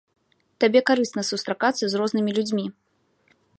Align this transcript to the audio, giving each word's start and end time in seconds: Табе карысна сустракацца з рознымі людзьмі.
Табе 0.63 0.81
карысна 0.89 1.21
сустракацца 1.31 1.85
з 1.91 2.01
рознымі 2.01 2.31
людзьмі. 2.41 2.65